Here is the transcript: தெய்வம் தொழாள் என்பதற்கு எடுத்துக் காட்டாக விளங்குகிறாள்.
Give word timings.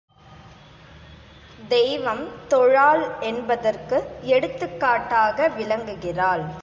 தெய்வம் 1.67 2.27
தொழாள் 2.49 3.19
என்பதற்கு 3.19 4.03
எடுத்துக் 4.21 4.79
காட்டாக 4.79 5.49
விளங்குகிறாள். 5.49 6.51